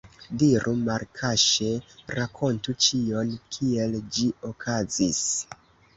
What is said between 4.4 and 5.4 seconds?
okazis!